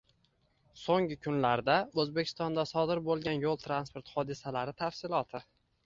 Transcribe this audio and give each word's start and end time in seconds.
So‘nggi 0.83 1.17
kunlarda 1.25 1.75
O‘zbekistonda 2.05 2.65
sodir 2.73 3.05
bo‘lgan 3.11 3.47
yo´l 3.47 3.63
transport 3.69 4.13
hodisasilar 4.19 4.77
tafsiloti 4.85 5.49